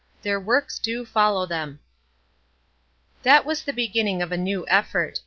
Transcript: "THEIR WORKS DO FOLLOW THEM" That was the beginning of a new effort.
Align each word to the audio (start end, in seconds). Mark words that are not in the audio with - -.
"THEIR 0.23 0.39
WORKS 0.39 0.79
DO 0.79 1.05
FOLLOW 1.05 1.45
THEM" 1.45 1.79
That 3.21 3.45
was 3.45 3.61
the 3.61 3.71
beginning 3.71 4.23
of 4.23 4.31
a 4.31 4.35
new 4.35 4.65
effort. 4.67 5.19